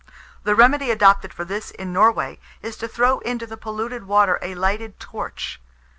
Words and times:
The 0.45 0.55
remedy 0.55 0.89
adopted 0.89 1.31
for 1.31 1.45
this 1.45 1.69
in 1.69 1.93
Norway, 1.93 2.39
is 2.63 2.75
to 2.77 2.87
throw 2.87 3.19
into 3.19 3.45
the 3.45 3.55
polluted 3.55 4.05
water 4.05 4.39
a 4.41 4.55
lighted 4.55 4.99
torch. 4.99 5.61